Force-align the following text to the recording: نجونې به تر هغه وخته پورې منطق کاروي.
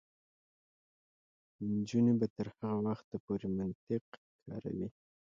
نجونې 1.73 2.13
به 2.19 2.27
تر 2.35 2.47
هغه 2.57 2.77
وخته 2.87 3.15
پورې 3.25 3.47
منطق 3.57 4.05
کاروي. 4.43 4.87